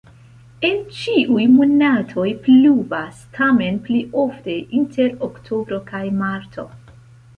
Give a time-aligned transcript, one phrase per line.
[0.69, 6.67] En ĉiuj monatoj pluvas, tamen pli ofte inter oktobro kaj marto.